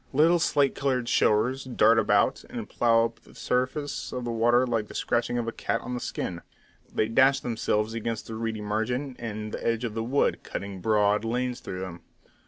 [0.13, 4.87] Little slate coloured showers dart about, and plough up the surface of the water like
[4.87, 6.41] the scratching of a cat on the skin;
[6.91, 11.23] they dash themselves against the reedy margin and the edge of the wood, cutting broad
[11.23, 12.01] lanes through them.